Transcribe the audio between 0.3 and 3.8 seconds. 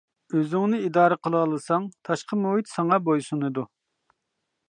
ئۆزۈڭنى ئىدارە قىلالىساڭ، تاشقى مۇھىت ساڭا بويسۇنىدۇ.